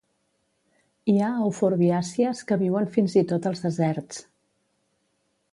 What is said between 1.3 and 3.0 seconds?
euforbiàcies que viuen